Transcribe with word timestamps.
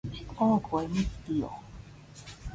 Ogoe 0.45 0.83
mutio 0.93 1.49